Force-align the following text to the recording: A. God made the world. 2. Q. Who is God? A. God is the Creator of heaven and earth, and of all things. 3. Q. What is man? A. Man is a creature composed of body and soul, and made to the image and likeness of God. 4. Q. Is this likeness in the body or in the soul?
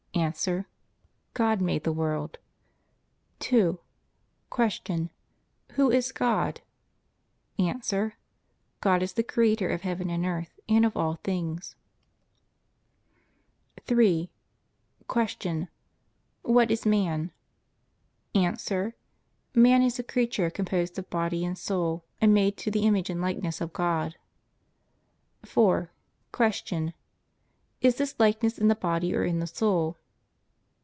A. 0.13 0.65
God 1.33 1.61
made 1.61 1.83
the 1.83 1.91
world. 1.93 2.37
2. 3.39 3.79
Q. 4.55 5.09
Who 5.71 5.89
is 5.89 6.11
God? 6.11 6.61
A. 7.57 8.11
God 8.81 9.01
is 9.01 9.13
the 9.13 9.23
Creator 9.23 9.69
of 9.69 9.81
heaven 9.81 10.09
and 10.09 10.25
earth, 10.25 10.59
and 10.69 10.85
of 10.85 10.95
all 10.97 11.15
things. 11.23 11.75
3. 13.87 14.29
Q. 15.09 15.67
What 16.43 16.69
is 16.69 16.85
man? 16.85 17.31
A. 18.35 18.57
Man 19.55 19.81
is 19.81 19.97
a 19.97 20.03
creature 20.03 20.49
composed 20.49 20.99
of 20.99 21.09
body 21.09 21.43
and 21.45 21.57
soul, 21.57 22.03
and 22.19 22.33
made 22.33 22.57
to 22.57 22.69
the 22.69 22.81
image 22.85 23.09
and 23.09 23.21
likeness 23.21 23.59
of 23.61 23.73
God. 23.73 24.17
4. 25.45 25.89
Q. 26.31 26.93
Is 27.79 27.95
this 27.97 28.13
likeness 28.19 28.59
in 28.59 28.67
the 28.67 28.75
body 28.75 29.15
or 29.15 29.23
in 29.23 29.39
the 29.39 29.47
soul? 29.47 29.97